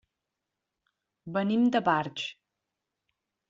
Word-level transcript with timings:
Venim 1.37 1.69
de 1.77 1.85
Barx. 1.91 2.27